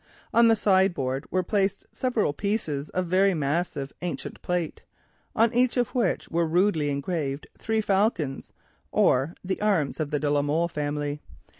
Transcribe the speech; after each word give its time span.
On 0.33 0.47
this 0.47 0.61
sideboard 0.61 1.27
were 1.31 1.43
placed 1.43 1.85
several 1.91 2.33
pieces 2.33 2.89
of 2.89 3.05
old 3.13 3.29
and 3.29 3.39
massive 3.39 3.93
plate, 4.41 4.81
each 5.53 5.77
of 5.77 5.89
which 5.93 6.27
was 6.27 6.47
rudely 6.49 6.89
engraved 6.89 7.45
with 7.53 7.61
three 7.61 7.81
falcons 7.81 8.51
or, 8.91 9.35
the 9.43 9.61
arms 9.61 9.99
of 9.99 10.09
the 10.09 10.19
de 10.19 10.31
la 10.31 10.41
Molle 10.41 10.67
family. 10.69 11.21